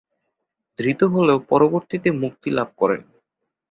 [0.79, 3.01] ধৃত হলেও পরবর্তীতে মুক্তিলাভ করেন।